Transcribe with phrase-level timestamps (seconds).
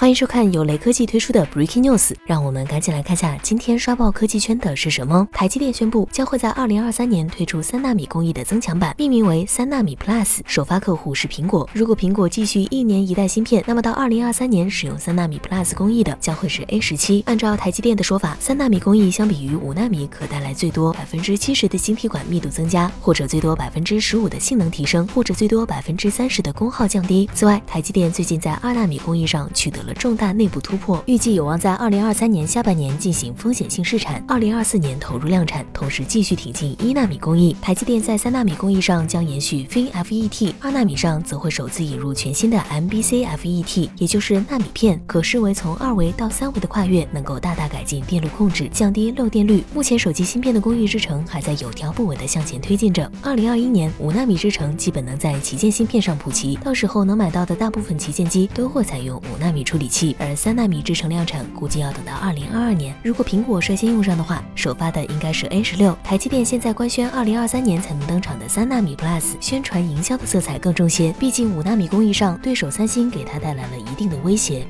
[0.00, 5.26] 欢迎收看由雷科技推出的 Breaking News，让我们赶紧来看下今天刷爆科技圈的是什么。
[5.32, 11.68] 台积电宣布将会在二零二三年推出三纳米工艺的增强版，命名为三纳米 Plus，首发客户是苹果。
[11.72, 17.24] 如果苹果继续一年一代芯片，那么到二零二三年使用三纳米 Plus 工艺的将会是 A 十七。
[17.26, 27.28] 按照台积电的说法，三纳米工艺相比于五纳米可带来最多百分之七十的晶体管密度增加，或者最多百分之十五的性能提升，或者最多百分之三十的功耗降低。
[27.34, 29.87] 此外，台积电最近在二纳米工艺上取得了。
[29.94, 37.56] 重大内部突破，预计有望在二零二三年下半年进行风险性试产，二零二四年投入量产，同时继续挺进一纳米工艺。
[37.60, 49.62] 台积电在三纳米工艺上将延续 FinFET，二纳米上则会首次引入全新的 MBCFET，也就是纳米片，可视为从二维到三维的跨越，能够大大改进电路控制，降低漏电率。
[49.74, 53.10] 目前手机芯片的工艺制程还在有条不紊的向前推进着。
[53.22, 59.88] 二零二一年五纳米制程基本能在旗舰芯片上普及，到时候能买到的大部分旗舰机都会采用五纳米理。
[59.88, 62.94] 器，而三纳米制程量产估计要等到二零二二年。
[63.02, 65.96] 如果苹果率先用上的话，首发的应该是 A 十六。
[66.04, 71.12] 台积电现在官宣二零二三年才能登场的三纳米 Plus，宣传营销的色彩更重些。
[71.18, 74.66] 毕竟五纳米工艺上，对手三星给它带来了一定的威胁。